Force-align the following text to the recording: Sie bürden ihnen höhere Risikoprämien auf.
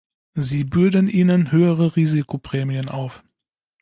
Sie 0.33 0.63
bürden 0.63 1.07
ihnen 1.07 1.51
höhere 1.51 1.95
Risikoprämien 1.95 2.89
auf. 2.89 3.23